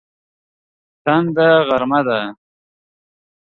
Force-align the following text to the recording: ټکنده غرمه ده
ټکنده 1.03 1.49
غرمه 1.67 2.01
ده 2.07 2.19